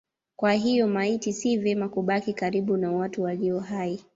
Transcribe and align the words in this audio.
Kwa 0.35 0.53
hiyo 0.53 0.87
maiti 0.87 1.33
si 1.33 1.57
vema 1.57 1.89
kubaki 1.89 2.33
karibu 2.33 2.77
na 2.77 2.91
watu 2.91 3.23
walio 3.23 3.59
hai. 3.59 4.03